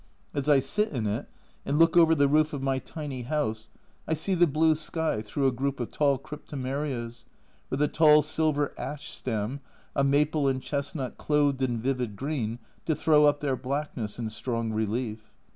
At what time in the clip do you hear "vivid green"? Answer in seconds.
11.77-12.57